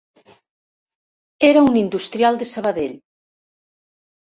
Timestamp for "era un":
1.49-1.77